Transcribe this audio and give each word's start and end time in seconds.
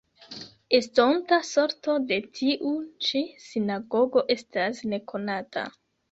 Estonta 0.75 1.37
sorto 1.49 1.97
de 2.11 2.17
tiu 2.39 2.71
ĉi 3.07 3.21
sinagogo 3.49 4.23
estas 4.37 4.81
nekonata. 4.95 5.67